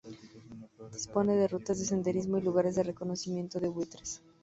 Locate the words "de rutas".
1.35-1.77